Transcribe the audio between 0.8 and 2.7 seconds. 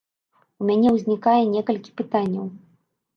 ўзнікае некалькі пытанняў.